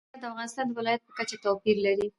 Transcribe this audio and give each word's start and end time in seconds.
فاریاب 0.09 0.21
د 0.21 0.25
افغانستان 0.31 0.65
د 0.67 0.71
ولایاتو 0.79 1.05
په 1.09 1.13
کچه 1.19 1.35
توپیر 1.43 1.77
لري. 1.85 2.07